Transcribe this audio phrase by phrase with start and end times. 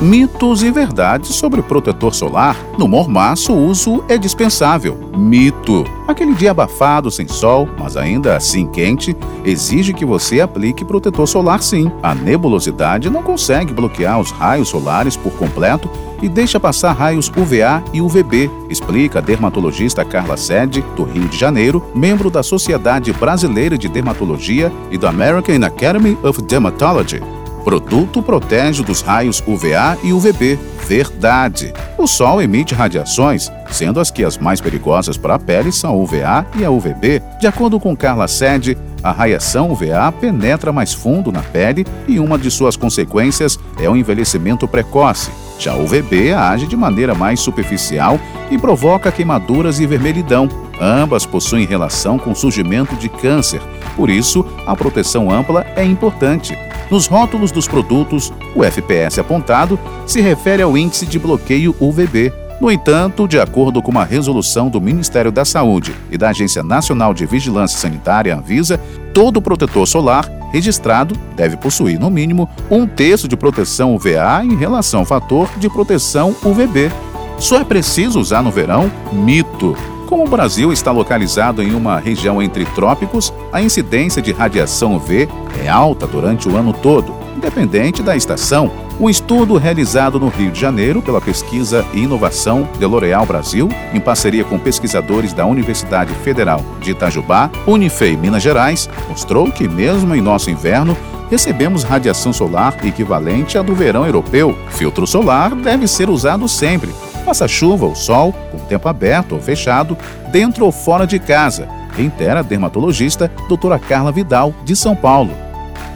[0.00, 2.54] Mitos e verdades sobre protetor solar.
[2.76, 5.10] No mormaço, o uso é dispensável.
[5.16, 5.84] Mito.
[6.06, 11.62] Aquele dia abafado, sem sol, mas ainda assim quente, exige que você aplique protetor solar
[11.62, 11.90] sim.
[12.02, 15.88] A nebulosidade não consegue bloquear os raios solares por completo
[16.20, 21.38] e deixa passar raios UVA e UVB, explica a dermatologista Carla Sede, do Rio de
[21.38, 27.35] Janeiro, membro da Sociedade Brasileira de Dermatologia e do American Academy of Dermatology.
[27.66, 30.56] Produto protege dos raios UVA e UVB.
[30.86, 31.74] Verdade.
[31.98, 35.96] O Sol emite radiações, sendo as que as mais perigosas para a pele são a
[35.96, 37.20] UVA e a UVB.
[37.40, 42.38] De acordo com Carla Sede, a radiação UVA penetra mais fundo na pele e uma
[42.38, 45.32] de suas consequências é o envelhecimento precoce.
[45.58, 50.48] Já a UVB age de maneira mais superficial e provoca queimaduras e vermelhidão.
[50.80, 53.60] Ambas possuem relação com o surgimento de câncer,
[53.96, 56.56] por isso, a proteção ampla é importante.
[56.90, 62.32] Nos rótulos dos produtos, o FPS apontado se refere ao índice de bloqueio UVB.
[62.60, 67.12] No entanto, de acordo com uma resolução do Ministério da Saúde e da Agência Nacional
[67.12, 68.80] de Vigilância Sanitária, Anvisa,
[69.12, 75.00] todo protetor solar registrado deve possuir, no mínimo, um terço de proteção UVA em relação
[75.00, 76.90] ao fator de proteção UVB.
[77.38, 78.90] Só é preciso usar no verão?
[79.12, 79.76] Mito.
[80.06, 85.28] Como o Brasil está localizado em uma região entre trópicos, a incidência de radiação UV
[85.64, 88.70] é alta durante o ano todo, independente da estação.
[89.00, 93.98] Um estudo realizado no Rio de Janeiro pela Pesquisa e Inovação de L'Oréal Brasil, em
[93.98, 100.20] parceria com pesquisadores da Universidade Federal de Itajubá, Unifei Minas Gerais, mostrou que mesmo em
[100.20, 100.96] nosso inverno,
[101.28, 104.56] recebemos radiação solar equivalente à do verão europeu.
[104.70, 106.94] Filtro solar deve ser usado sempre,
[107.26, 109.98] faça chuva ou sol, com tempo aberto ou fechado,
[110.30, 115.32] dentro ou fora de casa, reitera a dermatologista doutora Carla Vidal, de São Paulo.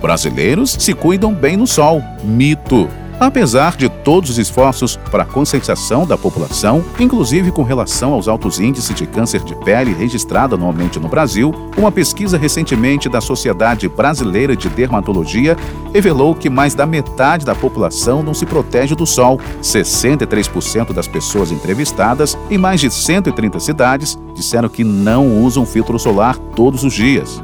[0.00, 2.00] Brasileiros se cuidam bem no sol.
[2.22, 2.88] Mito.
[3.18, 8.60] Apesar de todos os esforços para a conscientização da população, inclusive com relação aos altos
[8.60, 14.54] índices de câncer de pele registrada anualmente no Brasil, uma pesquisa recentemente da Sociedade Brasileira
[14.54, 15.56] de Dermatologia
[15.92, 19.40] revelou que mais da metade da população não se protege do sol.
[19.60, 26.38] 63% das pessoas entrevistadas em mais de 130 cidades disseram que não usam filtro solar
[26.54, 27.42] todos os dias.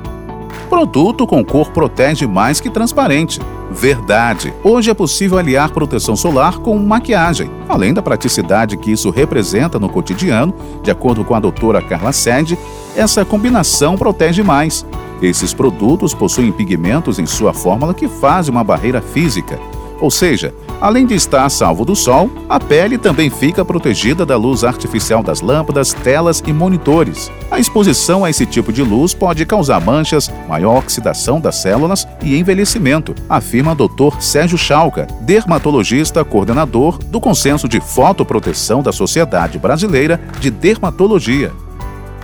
[0.72, 3.38] Produto com cor protege mais que transparente.
[3.70, 4.54] Verdade.
[4.64, 9.90] Hoje é possível aliar proteção solar com maquiagem, além da praticidade que isso representa no
[9.90, 12.58] cotidiano, de acordo com a doutora Carla Sede,
[12.96, 14.86] essa combinação protege mais.
[15.20, 19.60] Esses produtos possuem pigmentos em sua fórmula que fazem uma barreira física,
[20.00, 24.64] ou seja, além de estar salvo do sol, a pele também fica protegida da luz
[24.64, 27.30] artificial das lâmpadas, telas e monitores.
[27.52, 32.36] A exposição a esse tipo de luz pode causar manchas, maior oxidação das células e
[32.36, 34.20] envelhecimento, afirma Dr.
[34.20, 41.52] Sérgio Chalca, dermatologista coordenador do Consenso de Fotoproteção da Sociedade Brasileira de Dermatologia.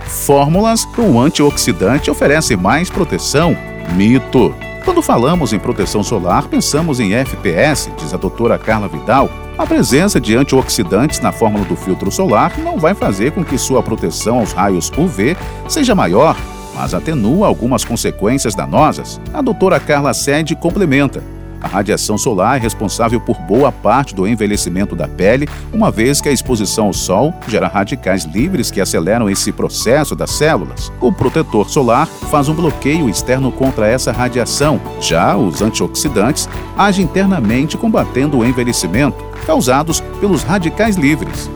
[0.05, 3.55] Fórmulas com antioxidante oferecem mais proteção?
[3.95, 4.53] Mito.
[4.89, 9.29] Quando falamos em proteção solar, pensamos em FPS, diz a doutora Carla Vidal.
[9.55, 13.83] A presença de antioxidantes na fórmula do filtro solar não vai fazer com que sua
[13.83, 16.35] proteção aos raios UV seja maior,
[16.73, 19.21] mas atenua algumas consequências danosas.
[19.31, 21.23] A doutora Carla Sede complementa.
[21.61, 26.29] A radiação solar é responsável por boa parte do envelhecimento da pele, uma vez que
[26.29, 30.91] a exposição ao sol gera radicais livres que aceleram esse processo das células.
[31.01, 34.79] O protetor solar faz um bloqueio externo contra essa radiação.
[35.01, 41.49] Já os antioxidantes agem internamente combatendo o envelhecimento causados pelos radicais livres.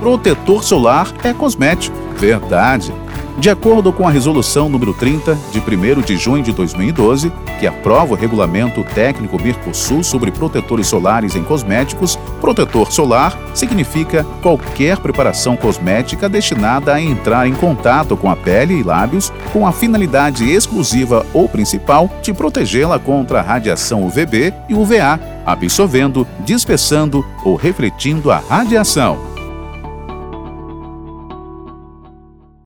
[0.00, 1.96] Protetor solar é cosmético.
[2.18, 2.92] Verdade.
[3.38, 7.30] De acordo com a resolução número 30 de 1 de junho de 2012,
[7.60, 14.98] que aprova o regulamento técnico Mercosul sobre protetores solares em cosméticos, protetor solar significa qualquer
[14.98, 20.50] preparação cosmética destinada a entrar em contato com a pele e lábios com a finalidade
[20.50, 28.30] exclusiva ou principal de protegê-la contra a radiação UVB e UVA, absorvendo, dispersando ou refletindo
[28.30, 29.35] a radiação.